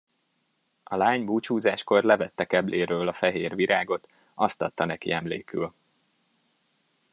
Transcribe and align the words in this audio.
A 0.83 0.95
lány 0.95 1.25
búcsúzáskor 1.25 2.03
levette 2.03 2.45
kebléről 2.45 3.07
a 3.07 3.13
fehér 3.13 3.55
virágot, 3.55 4.07
azt 4.33 4.61
adta 4.61 4.85
neki 4.85 5.11
emlékül. 5.11 5.73